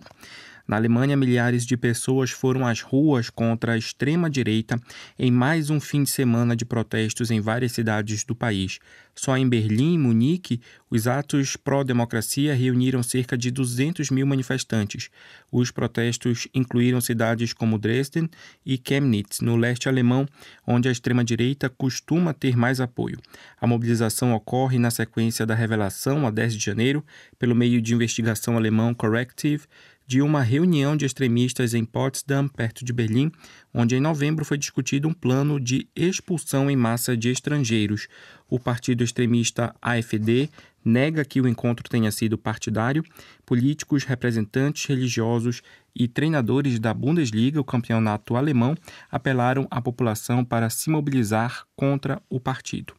Na 0.67 0.75
Alemanha, 0.75 1.17
milhares 1.17 1.65
de 1.65 1.75
pessoas 1.75 2.31
foram 2.31 2.65
às 2.65 2.81
ruas 2.81 3.29
contra 3.29 3.73
a 3.73 3.77
extrema-direita 3.77 4.79
em 5.17 5.31
mais 5.31 5.69
um 5.69 5.79
fim 5.79 6.03
de 6.03 6.09
semana 6.09 6.55
de 6.55 6.65
protestos 6.65 7.31
em 7.31 7.39
várias 7.39 7.71
cidades 7.71 8.23
do 8.23 8.35
país. 8.35 8.79
Só 9.13 9.35
em 9.35 9.47
Berlim 9.47 9.95
e 9.95 9.97
Munique, 9.97 10.61
os 10.89 11.07
atos 11.07 11.55
pró-democracia 11.55 12.55
reuniram 12.55 13.03
cerca 13.03 13.37
de 13.37 13.51
200 13.51 14.09
mil 14.09 14.25
manifestantes. 14.25 15.09
Os 15.51 15.69
protestos 15.69 16.47
incluíram 16.53 17.01
cidades 17.01 17.53
como 17.53 17.77
Dresden 17.77 18.29
e 18.65 18.81
Chemnitz, 18.81 19.41
no 19.41 19.55
leste 19.57 19.89
alemão, 19.89 20.25
onde 20.65 20.87
a 20.87 20.91
extrema-direita 20.91 21.69
costuma 21.69 22.33
ter 22.33 22.55
mais 22.55 22.79
apoio. 22.79 23.19
A 23.59 23.67
mobilização 23.67 24.33
ocorre 24.33 24.79
na 24.79 24.91
sequência 24.91 25.45
da 25.45 25.55
revelação, 25.55 26.25
a 26.25 26.31
10 26.31 26.53
de 26.55 26.65
janeiro, 26.65 27.05
pelo 27.37 27.55
meio 27.55 27.81
de 27.81 27.93
investigação 27.93 28.55
alemão 28.57 28.93
Corrective, 28.93 29.65
de 30.05 30.21
uma 30.21 30.41
reunião 30.41 30.97
de 30.97 31.05
extremistas 31.05 31.73
em 31.73 31.85
Potsdam, 31.85 32.47
perto 32.47 32.83
de 32.83 32.91
Berlim, 32.91 33.31
onde 33.73 33.95
em 33.95 33.99
novembro 33.99 34.43
foi 34.43 34.57
discutido 34.57 35.07
um 35.07 35.13
plano 35.13 35.59
de 35.59 35.87
expulsão 35.95 36.69
em 36.69 36.75
massa 36.75 37.15
de 37.15 37.29
estrangeiros. 37.29 38.07
O 38.49 38.59
partido 38.59 39.03
extremista 39.03 39.73
AfD 39.81 40.49
nega 40.83 41.25
que 41.25 41.41
o 41.41 41.47
encontro 41.47 41.87
tenha 41.89 42.11
sido 42.11 42.37
partidário. 42.37 43.03
Políticos, 43.45 44.03
representantes 44.03 44.85
religiosos 44.85 45.61
e 45.95 46.07
treinadores 46.07 46.79
da 46.79 46.93
Bundesliga, 46.93 47.59
o 47.59 47.65
campeonato 47.65 48.35
alemão, 48.35 48.75
apelaram 49.09 49.67
à 49.69 49.81
população 49.81 50.43
para 50.43 50.69
se 50.69 50.89
mobilizar 50.89 51.65
contra 51.75 52.21
o 52.29 52.39
partido. 52.39 52.93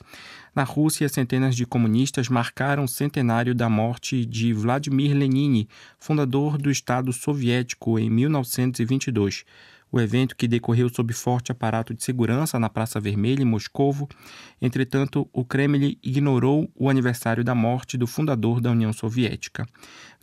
Na 0.54 0.64
Rússia, 0.64 1.08
centenas 1.08 1.56
de 1.56 1.64
comunistas 1.64 2.28
marcaram 2.28 2.84
o 2.84 2.88
centenário 2.88 3.54
da 3.54 3.70
morte 3.70 4.26
de 4.26 4.52
Vladimir 4.52 5.16
Lenin, 5.16 5.66
fundador 5.98 6.58
do 6.58 6.70
Estado 6.70 7.10
Soviético, 7.12 7.98
em 7.98 8.10
1922. 8.10 9.44
O 9.94 10.00
evento, 10.00 10.34
que 10.34 10.48
decorreu 10.48 10.88
sob 10.88 11.12
forte 11.12 11.52
aparato 11.52 11.92
de 11.92 12.02
segurança 12.02 12.58
na 12.58 12.70
Praça 12.70 12.98
Vermelha, 12.98 13.42
em 13.42 13.44
Moscovo, 13.44 14.08
entretanto, 14.58 15.28
o 15.34 15.44
Kremlin 15.44 15.98
ignorou 16.02 16.72
o 16.74 16.88
aniversário 16.88 17.44
da 17.44 17.54
morte 17.54 17.98
do 17.98 18.06
fundador 18.06 18.58
da 18.58 18.70
União 18.70 18.90
Soviética. 18.90 19.66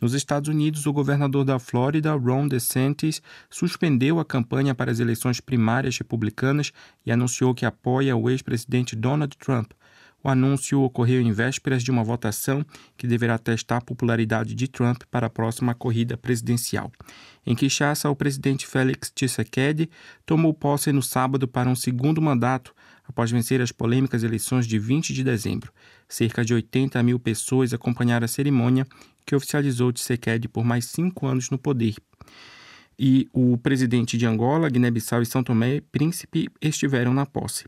Nos 0.00 0.12
Estados 0.12 0.48
Unidos, 0.48 0.86
o 0.86 0.92
governador 0.92 1.44
da 1.44 1.60
Flórida, 1.60 2.12
Ron 2.14 2.48
DeSantis, 2.48 3.22
suspendeu 3.48 4.18
a 4.18 4.24
campanha 4.24 4.74
para 4.74 4.90
as 4.90 4.98
eleições 4.98 5.40
primárias 5.40 5.96
republicanas 5.96 6.72
e 7.06 7.12
anunciou 7.12 7.54
que 7.54 7.64
apoia 7.64 8.16
o 8.16 8.28
ex-presidente 8.28 8.96
Donald 8.96 9.36
Trump. 9.38 9.70
O 10.22 10.28
anúncio 10.28 10.82
ocorreu 10.82 11.20
em 11.20 11.32
vésperas 11.32 11.82
de 11.82 11.90
uma 11.90 12.04
votação 12.04 12.64
que 12.96 13.06
deverá 13.06 13.38
testar 13.38 13.78
a 13.78 13.80
popularidade 13.80 14.54
de 14.54 14.68
Trump 14.68 15.02
para 15.10 15.26
a 15.26 15.30
próxima 15.30 15.74
corrida 15.74 16.16
presidencial. 16.16 16.92
Em 17.46 17.54
Kinshasa, 17.54 18.10
o 18.10 18.16
presidente 18.16 18.66
Félix 18.66 19.10
Tshisekedi 19.10 19.88
tomou 20.26 20.52
posse 20.52 20.92
no 20.92 21.02
sábado 21.02 21.48
para 21.48 21.70
um 21.70 21.74
segundo 21.74 22.20
mandato 22.20 22.74
após 23.08 23.30
vencer 23.30 23.60
as 23.60 23.72
polêmicas 23.72 24.22
eleições 24.22 24.66
de 24.66 24.78
20 24.78 25.14
de 25.14 25.24
dezembro. 25.24 25.72
Cerca 26.08 26.44
de 26.44 26.52
80 26.52 27.02
mil 27.02 27.18
pessoas 27.18 27.72
acompanharam 27.72 28.24
a 28.26 28.28
cerimônia 28.28 28.86
que 29.24 29.34
oficializou 29.34 29.92
Tshisekedi 29.92 30.48
por 30.48 30.64
mais 30.64 30.84
cinco 30.84 31.26
anos 31.26 31.50
no 31.50 31.58
poder. 31.58 31.94
E 32.98 33.26
o 33.32 33.56
presidente 33.56 34.18
de 34.18 34.26
Angola, 34.26 34.68
Guiné-Bissau 34.68 35.22
e 35.22 35.26
São 35.26 35.42
Tomé 35.42 35.80
Príncipe 35.90 36.50
estiveram 36.60 37.14
na 37.14 37.24
posse. 37.24 37.64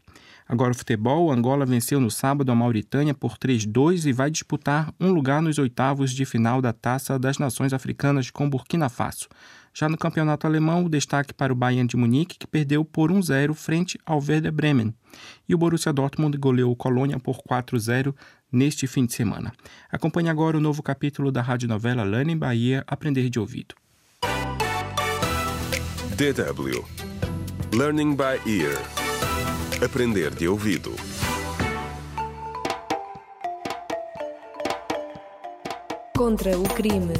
Agora 0.52 0.72
o 0.72 0.74
futebol, 0.74 1.32
Angola 1.32 1.64
venceu 1.64 1.98
no 1.98 2.10
sábado 2.10 2.52
a 2.52 2.54
Mauritânia 2.54 3.14
por 3.14 3.38
3-2 3.38 4.04
e 4.04 4.12
vai 4.12 4.30
disputar 4.30 4.92
um 5.00 5.10
lugar 5.10 5.40
nos 5.40 5.56
oitavos 5.56 6.12
de 6.12 6.26
final 6.26 6.60
da 6.60 6.74
Taça 6.74 7.18
das 7.18 7.38
Nações 7.38 7.72
Africanas 7.72 8.30
com 8.30 8.50
Burkina 8.50 8.90
Faso. 8.90 9.30
Já 9.72 9.88
no 9.88 9.96
campeonato 9.96 10.46
alemão, 10.46 10.84
o 10.84 10.90
destaque 10.90 11.32
para 11.32 11.54
o 11.54 11.56
Bayern 11.56 11.88
de 11.88 11.96
Munique, 11.96 12.36
que 12.38 12.46
perdeu 12.46 12.84
por 12.84 13.10
1-0 13.10 13.54
frente 13.54 13.98
ao 14.04 14.18
Werder 14.18 14.52
Bremen. 14.52 14.94
E 15.48 15.54
o 15.54 15.58
Borussia 15.58 15.90
Dortmund 15.90 16.36
goleou 16.36 16.70
o 16.70 16.76
Colônia 16.76 17.18
por 17.18 17.38
4-0 17.50 18.14
neste 18.52 18.86
fim 18.86 19.06
de 19.06 19.14
semana. 19.14 19.54
Acompanhe 19.90 20.28
agora 20.28 20.58
o 20.58 20.60
novo 20.60 20.82
capítulo 20.82 21.32
da 21.32 21.40
radionovela 21.40 22.02
Learning 22.02 22.36
Bahia, 22.36 22.84
Aprender 22.86 23.30
de 23.30 23.40
Ouvido. 23.40 23.74
DW 26.18 26.84
Learning 27.74 28.14
by 28.14 28.38
Ear 28.46 29.01
Aprender 29.84 30.32
de 30.32 30.46
ouvido. 30.46 30.94
Contra 36.16 36.56
o 36.56 36.62
crime. 36.62 37.14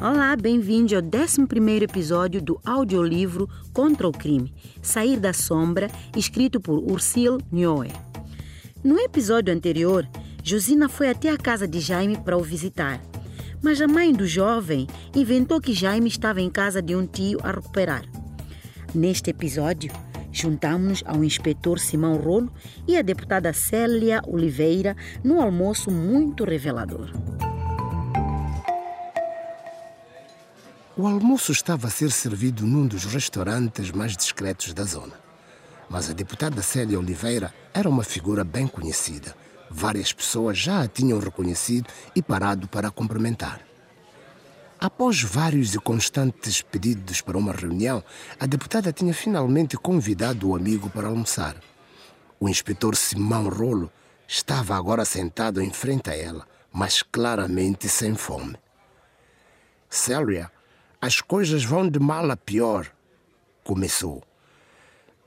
Olá, 0.00 0.34
bem-vindo 0.34 0.96
ao 0.96 1.02
11 1.02 1.84
episódio 1.84 2.42
do 2.42 2.60
audiolivro 2.64 3.48
Contra 3.72 4.08
o 4.08 4.10
Crime 4.10 4.52
Sair 4.82 5.20
da 5.20 5.32
Sombra, 5.32 5.88
escrito 6.16 6.58
por 6.58 6.78
Ursil 6.78 7.38
Nhoe. 7.52 7.92
No 8.82 8.98
episódio 8.98 9.54
anterior, 9.54 10.04
Josina 10.42 10.88
foi 10.88 11.08
até 11.08 11.30
a 11.30 11.38
casa 11.38 11.68
de 11.68 11.78
Jaime 11.78 12.16
para 12.18 12.36
o 12.36 12.42
visitar. 12.42 13.00
Mas 13.62 13.80
a 13.80 13.86
mãe 13.86 14.12
do 14.12 14.26
jovem 14.26 14.88
inventou 15.14 15.60
que 15.60 15.72
Jaime 15.72 16.08
estava 16.08 16.40
em 16.40 16.50
casa 16.50 16.82
de 16.82 16.96
um 16.96 17.06
tio 17.06 17.38
a 17.44 17.52
recuperar. 17.52 18.02
Neste 18.92 19.30
episódio, 19.30 19.92
juntamos-nos 20.40 21.02
ao 21.06 21.24
inspetor 21.24 21.78
Simão 21.78 22.16
Rolo 22.16 22.52
e 22.86 22.96
à 22.96 23.02
deputada 23.02 23.52
Célia 23.52 24.22
Oliveira 24.26 24.96
num 25.24 25.40
almoço 25.40 25.90
muito 25.90 26.44
revelador. 26.44 27.10
O 30.96 31.06
almoço 31.06 31.52
estava 31.52 31.88
a 31.88 31.90
ser 31.90 32.10
servido 32.10 32.66
num 32.66 32.86
dos 32.86 33.04
restaurantes 33.04 33.90
mais 33.90 34.16
discretos 34.16 34.72
da 34.72 34.84
zona. 34.84 35.12
Mas 35.90 36.08
a 36.08 36.12
deputada 36.12 36.62
Célia 36.62 36.98
Oliveira 36.98 37.52
era 37.74 37.88
uma 37.88 38.02
figura 38.02 38.42
bem 38.42 38.66
conhecida. 38.66 39.34
Várias 39.70 40.12
pessoas 40.12 40.56
já 40.56 40.82
a 40.82 40.88
tinham 40.88 41.18
reconhecido 41.18 41.88
e 42.14 42.22
parado 42.22 42.66
para 42.66 42.90
cumprimentar. 42.90 43.65
Após 44.78 45.22
vários 45.22 45.74
e 45.74 45.78
constantes 45.78 46.60
pedidos 46.60 47.20
para 47.20 47.38
uma 47.38 47.52
reunião, 47.52 48.04
a 48.38 48.46
deputada 48.46 48.92
tinha 48.92 49.14
finalmente 49.14 49.76
convidado 49.76 50.50
o 50.50 50.56
amigo 50.56 50.90
para 50.90 51.08
almoçar. 51.08 51.56
O 52.38 52.48
inspetor 52.48 52.94
Simão 52.94 53.48
Rolo 53.48 53.90
estava 54.28 54.76
agora 54.76 55.04
sentado 55.04 55.62
em 55.62 55.70
frente 55.70 56.10
a 56.10 56.16
ela, 56.16 56.46
mas 56.70 57.02
claramente 57.02 57.88
sem 57.88 58.14
fome. 58.14 58.56
Célia 59.88 60.50
as 61.00 61.20
coisas 61.20 61.62
vão 61.62 61.88
de 61.88 61.98
mal 61.98 62.30
a 62.30 62.36
pior, 62.36 62.90
começou. 63.62 64.22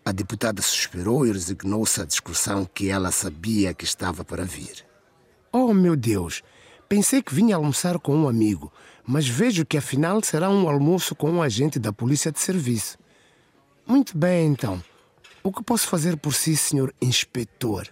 A 0.03 0.12
deputada 0.12 0.62
suspirou 0.62 1.25
e 1.25 1.32
resignou-se 1.32 2.01
à 2.01 2.06
discussão 2.06 2.65
que 2.65 2.89
ela 2.89 3.12
sabia 3.12 3.74
que 3.74 3.84
estava 3.84 4.25
para 4.25 4.44
vir. 4.44 4.86
Oh, 5.51 5.74
meu 5.74 5.96
Deus! 5.96 6.44
Pensei 6.88 7.22
que 7.22 7.36
vinha 7.36 7.56
almoçar 7.56 8.00
com 8.00 8.15
um 8.15 8.27
amigo, 8.27 8.74
mas 9.12 9.28
vejo 9.28 9.66
que 9.66 9.75
afinal 9.75 10.22
será 10.22 10.51
um 10.51 10.70
almoço 10.70 11.16
com 11.16 11.32
um 11.32 11.42
agente 11.42 11.80
da 11.80 11.92
polícia 11.92 12.32
de 12.32 12.39
serviço. 12.39 12.96
Muito 13.84 14.16
bem, 14.16 14.46
então. 14.46 14.84
O 15.42 15.51
que 15.51 15.63
posso 15.63 15.88
fazer 15.88 16.16
por 16.16 16.32
si, 16.32 16.56
senhor 16.56 16.94
inspetor? 17.01 17.88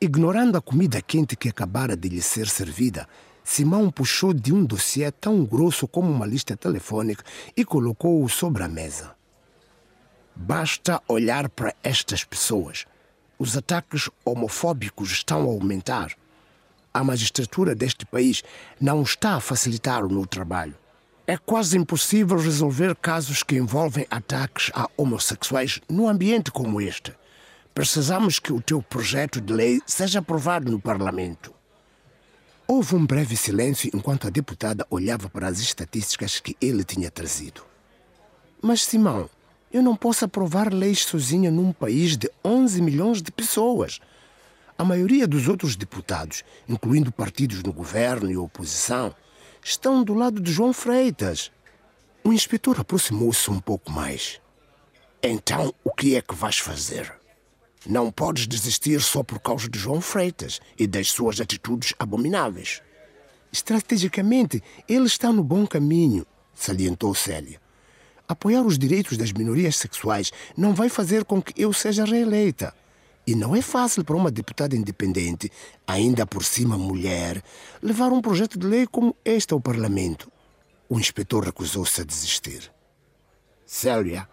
Ignorando 0.00 0.56
a 0.56 0.62
comida 0.62 1.02
quente 1.02 1.34
que 1.34 1.48
acabara 1.48 1.96
de 1.96 2.08
lhe 2.08 2.22
ser 2.22 2.46
servida, 2.46 3.08
Simão 3.42 3.90
puxou 3.90 4.32
de 4.32 4.52
um 4.54 4.64
dossiê 4.64 5.10
tão 5.10 5.44
grosso 5.44 5.88
como 5.88 6.08
uma 6.08 6.26
lista 6.26 6.56
telefônica 6.56 7.24
e 7.56 7.64
colocou-o 7.64 8.28
sobre 8.28 8.62
a 8.62 8.68
mesa. 8.68 9.16
Basta 10.32 11.02
olhar 11.08 11.48
para 11.48 11.74
estas 11.82 12.22
pessoas. 12.22 12.86
Os 13.36 13.56
ataques 13.56 14.08
homofóbicos 14.24 15.10
estão 15.10 15.40
a 15.40 15.46
aumentar. 15.46 16.14
A 16.92 17.04
magistratura 17.04 17.74
deste 17.74 18.06
país 18.06 18.42
não 18.80 19.02
está 19.02 19.34
a 19.34 19.40
facilitar 19.40 20.04
o 20.04 20.12
meu 20.12 20.26
trabalho. 20.26 20.74
É 21.26 21.36
quase 21.36 21.76
impossível 21.76 22.38
resolver 22.38 22.96
casos 22.96 23.42
que 23.42 23.56
envolvem 23.56 24.06
ataques 24.10 24.70
a 24.74 24.88
homossexuais 24.96 25.80
num 25.88 26.08
ambiente 26.08 26.50
como 26.50 26.80
este. 26.80 27.12
Precisamos 27.74 28.38
que 28.38 28.52
o 28.52 28.60
teu 28.60 28.82
projeto 28.82 29.40
de 29.40 29.52
lei 29.52 29.80
seja 29.86 30.20
aprovado 30.20 30.70
no 30.70 30.80
Parlamento. 30.80 31.54
Houve 32.66 32.96
um 32.96 33.06
breve 33.06 33.36
silêncio 33.36 33.90
enquanto 33.94 34.26
a 34.26 34.30
deputada 34.30 34.86
olhava 34.90 35.28
para 35.28 35.48
as 35.48 35.58
estatísticas 35.60 36.40
que 36.40 36.56
ele 36.60 36.84
tinha 36.84 37.10
trazido. 37.10 37.62
Mas, 38.60 38.82
Simão, 38.82 39.30
eu 39.72 39.82
não 39.82 39.94
posso 39.94 40.24
aprovar 40.24 40.72
leis 40.72 41.04
sozinha 41.04 41.50
num 41.50 41.72
país 41.72 42.16
de 42.16 42.30
11 42.44 42.82
milhões 42.82 43.22
de 43.22 43.30
pessoas. 43.30 44.00
A 44.78 44.84
maioria 44.84 45.26
dos 45.26 45.48
outros 45.48 45.74
deputados, 45.74 46.44
incluindo 46.68 47.10
partidos 47.10 47.64
no 47.64 47.72
governo 47.72 48.30
e 48.30 48.36
oposição, 48.36 49.12
estão 49.60 50.04
do 50.04 50.14
lado 50.14 50.40
de 50.40 50.52
João 50.52 50.72
Freitas. 50.72 51.50
O 52.22 52.32
inspetor 52.32 52.78
aproximou-se 52.78 53.50
um 53.50 53.58
pouco 53.58 53.90
mais. 53.90 54.40
Então, 55.20 55.74
o 55.82 55.90
que 55.90 56.14
é 56.14 56.22
que 56.22 56.32
vais 56.32 56.58
fazer? 56.58 57.12
Não 57.84 58.12
podes 58.12 58.46
desistir 58.46 59.00
só 59.00 59.24
por 59.24 59.40
causa 59.40 59.68
de 59.68 59.76
João 59.76 60.00
Freitas 60.00 60.60
e 60.78 60.86
das 60.86 61.10
suas 61.10 61.40
atitudes 61.40 61.92
abomináveis. 61.98 62.80
Estrategicamente, 63.50 64.62
ele 64.88 65.06
está 65.06 65.32
no 65.32 65.42
bom 65.42 65.66
caminho, 65.66 66.24
salientou 66.54 67.16
Célia. 67.16 67.60
Apoiar 68.28 68.62
os 68.62 68.78
direitos 68.78 69.16
das 69.16 69.32
minorias 69.32 69.74
sexuais 69.74 70.30
não 70.56 70.72
vai 70.72 70.88
fazer 70.88 71.24
com 71.24 71.42
que 71.42 71.60
eu 71.60 71.72
seja 71.72 72.04
reeleita. 72.04 72.72
E 73.28 73.34
não 73.34 73.54
é 73.54 73.60
fácil 73.60 74.02
para 74.02 74.16
uma 74.16 74.30
deputada 74.30 74.74
independente, 74.74 75.52
ainda 75.86 76.24
por 76.24 76.42
cima 76.42 76.78
mulher, 76.78 77.42
levar 77.82 78.10
um 78.10 78.22
projeto 78.22 78.58
de 78.58 78.66
lei 78.66 78.86
como 78.86 79.14
este 79.22 79.52
ao 79.52 79.60
Parlamento. 79.60 80.32
O 80.88 80.98
inspetor 80.98 81.44
recusou-se 81.44 82.00
a 82.00 82.04
desistir. 82.04 82.72
Célia, 83.66 84.26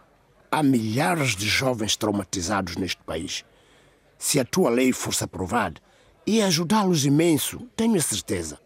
Há 0.50 0.64
milhares 0.64 1.36
de 1.36 1.46
jovens 1.46 1.98
traumatizados 1.98 2.78
neste 2.78 3.04
país. 3.04 3.44
Se 4.18 4.40
a 4.40 4.46
tua 4.46 4.70
lei 4.70 4.94
fosse 4.94 5.26
aprovada, 5.26 5.82
ia 6.26 6.46
ajudá-los 6.46 7.04
imenso, 7.04 7.68
tenho 7.76 7.98
a 7.98 8.02
certeza. 8.02 8.58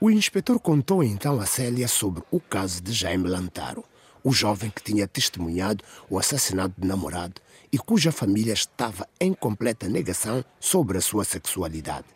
O 0.00 0.10
inspetor 0.10 0.58
contou 0.58 1.04
então 1.04 1.38
a 1.38 1.44
Célia 1.44 1.86
sobre 1.86 2.22
o 2.30 2.40
caso 2.40 2.82
de 2.82 2.94
Jaime 2.94 3.28
Lantaro, 3.28 3.84
o 4.22 4.32
jovem 4.32 4.70
que 4.70 4.82
tinha 4.82 5.06
testemunhado 5.06 5.84
o 6.08 6.18
assassinato 6.18 6.80
do 6.80 6.86
namorado 6.86 7.42
e 7.74 7.78
cuja 7.78 8.12
família 8.12 8.52
estava 8.52 9.04
em 9.20 9.34
completa 9.34 9.88
negação 9.88 10.44
sobre 10.60 10.96
a 10.96 11.00
sua 11.00 11.24
sexualidade. 11.24 12.06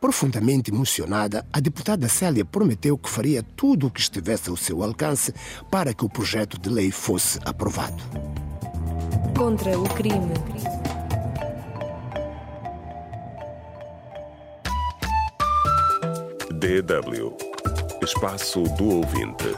Profundamente 0.00 0.72
emocionada, 0.72 1.46
a 1.52 1.60
deputada 1.60 2.08
Célia 2.08 2.44
prometeu 2.44 2.98
que 2.98 3.08
faria 3.08 3.40
tudo 3.40 3.86
o 3.86 3.90
que 3.90 4.00
estivesse 4.00 4.50
ao 4.50 4.56
seu 4.56 4.82
alcance 4.82 5.32
para 5.70 5.94
que 5.94 6.04
o 6.04 6.08
projeto 6.08 6.58
de 6.58 6.68
lei 6.68 6.90
fosse 6.90 7.38
aprovado. 7.44 8.02
Contra 9.38 9.78
o 9.78 9.88
crime. 9.90 10.34
DW 16.50 17.36
Espaço 18.02 18.64
do 18.76 18.96
Ouvinte. 18.96 19.54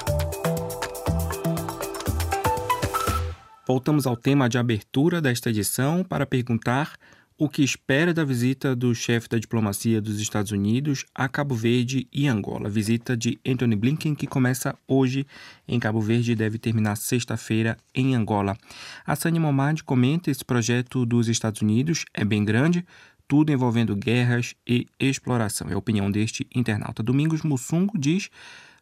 Voltamos 3.67 4.07
ao 4.07 4.17
tema 4.17 4.49
de 4.49 4.59
abertura 4.59 5.21
desta 5.21 5.51
edição 5.51 6.05
para 6.05 6.25
perguntar 6.25 6.93
o 7.37 7.49
que 7.49 7.65
espera 7.65 8.15
da 8.15 8.25
visita 8.25 8.77
do 8.77 8.95
chefe 8.95 9.29
da 9.29 9.41
diplomacia 9.41 10.01
dos 10.01 10.21
Estados 10.21 10.53
Unidos 10.53 11.05
a 11.13 11.29
Cabo 11.29 11.57
Verde 11.57 12.07
e 12.13 12.29
Angola. 12.29 12.71
Visita 12.71 13.17
de 13.17 13.41
Anthony 13.45 13.75
Blinken, 13.75 14.15
que 14.15 14.29
começa 14.29 14.79
hoje 14.87 15.27
em 15.67 15.81
Cabo 15.81 16.01
Verde 16.01 16.31
e 16.31 16.37
deve 16.37 16.59
terminar 16.59 16.95
sexta-feira 16.95 17.77
em 17.93 18.15
Angola. 18.15 18.57
A 19.05 19.17
Sani 19.17 19.41
Momad 19.41 19.83
comenta 19.83 20.31
esse 20.31 20.45
projeto 20.45 21.05
dos 21.05 21.27
Estados 21.27 21.61
Unidos, 21.61 22.05
é 22.15 22.25
bem 22.25 22.45
grande, 22.45 22.87
tudo 23.27 23.51
envolvendo 23.51 23.97
guerras 23.97 24.55
e 24.65 24.87
exploração. 25.01 25.69
É 25.69 25.75
a 25.75 25.79
opinião 25.79 26.09
deste 26.09 26.47
internauta. 26.55 27.03
Domingos 27.03 27.43
Mussungo 27.43 27.99
diz 27.99 28.31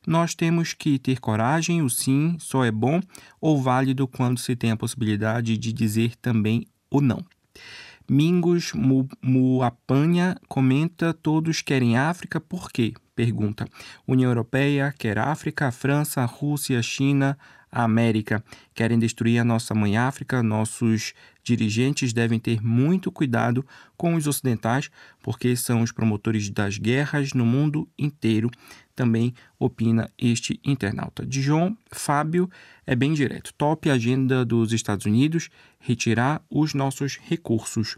nós 0.07 0.35
temos 0.35 0.75
que 0.75 0.99
ter 0.99 1.21
coragem, 1.21 1.83
o 1.83 1.90
sim 1.90 2.37
só 2.38 2.64
é 2.64 2.71
bom 2.71 3.01
ou 3.40 3.61
válido 3.61 4.07
quando 4.07 4.38
se 4.38 4.55
tem 4.55 4.71
a 4.71 4.77
possibilidade 4.77 5.57
de 5.57 5.73
dizer 5.73 6.14
também 6.17 6.67
o 6.90 7.01
não. 7.01 7.25
Mingos 8.09 8.73
Muapanha 9.23 10.37
comenta: 10.47 11.14
todos 11.14 11.62
querem 11.62 11.97
África, 11.97 12.40
por 12.40 12.71
quê? 12.71 12.93
Pergunta. 13.17 13.67
União 14.07 14.31
Europeia 14.31 14.93
quer 14.99 15.19
África, 15.19 15.71
França, 15.71 16.25
Rússia, 16.25 16.83
China, 16.83 17.38
América. 17.74 18.44
Querem 18.74 18.98
destruir 18.98 19.38
a 19.38 19.44
nossa 19.44 19.74
mãe 19.74 19.96
África. 19.96 20.42
Nossos 20.42 21.12
dirigentes 21.42 22.12
devem 22.12 22.38
ter 22.38 22.62
muito 22.62 23.10
cuidado 23.10 23.66
com 23.96 24.14
os 24.14 24.26
ocidentais, 24.26 24.90
porque 25.22 25.56
são 25.56 25.82
os 25.82 25.92
promotores 25.92 26.48
das 26.48 26.78
guerras 26.78 27.32
no 27.32 27.44
mundo 27.44 27.88
inteiro 27.98 28.50
também 28.94 29.34
opina 29.58 30.10
este 30.16 30.60
internauta. 30.64 31.26
Dijon 31.26 31.76
Fábio 31.90 32.48
é 32.87 32.94
bem 32.94 33.12
direto. 33.12 33.52
Top 33.54 33.90
agenda 33.90 34.44
dos 34.44 34.72
Estados 34.72 35.06
Unidos, 35.06 35.50
retirar 35.78 36.42
os 36.48 36.74
nossos 36.74 37.18
recursos. 37.18 37.96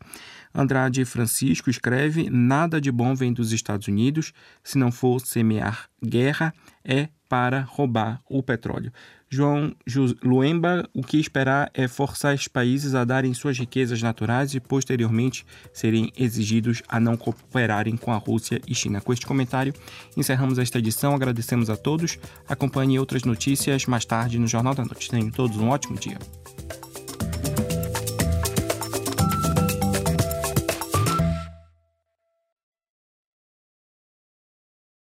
Andrade 0.54 1.04
Francisco 1.04 1.68
escreve: 1.68 2.30
nada 2.30 2.80
de 2.80 2.90
bom 2.90 3.14
vem 3.14 3.32
dos 3.32 3.52
Estados 3.52 3.88
Unidos, 3.88 4.32
se 4.64 4.78
não 4.78 4.90
for 4.90 5.20
semear 5.20 5.88
guerra, 6.02 6.54
é 6.84 7.08
para 7.28 7.60
roubar 7.60 8.20
o 8.28 8.42
petróleo. 8.42 8.92
João 9.28 9.74
Luemba, 10.22 10.88
o 10.94 11.02
que 11.02 11.18
esperar 11.18 11.70
é 11.74 11.88
forçar 11.88 12.34
os 12.34 12.46
países 12.46 12.94
a 12.94 13.04
darem 13.04 13.34
suas 13.34 13.58
riquezas 13.58 14.00
naturais 14.00 14.54
e 14.54 14.60
posteriormente 14.60 15.44
serem 15.72 16.12
exigidos 16.16 16.82
a 16.88 17.00
não 17.00 17.16
cooperarem 17.16 17.96
com 17.96 18.12
a 18.12 18.16
Rússia 18.16 18.60
e 18.66 18.74
China. 18.74 19.00
Com 19.00 19.12
este 19.12 19.26
comentário, 19.26 19.74
encerramos 20.16 20.58
esta 20.58 20.78
edição. 20.78 21.14
Agradecemos 21.14 21.68
a 21.68 21.76
todos. 21.76 22.18
Acompanhe 22.48 22.98
outras 22.98 23.24
notícias 23.24 23.86
mais 23.86 24.04
tarde 24.04 24.38
no 24.38 24.46
Jornal 24.46 24.74
da 24.74 24.84
Noite. 24.84 25.10
Tenham 25.10 25.30
todos 25.30 25.56
um 25.56 25.68
ótimo 25.70 25.98
dia. 25.98 26.18